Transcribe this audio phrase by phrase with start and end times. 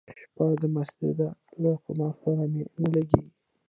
[0.21, 1.29] شپه د مستۍ ده
[1.61, 3.31] له خمار سره مي نه لګیږي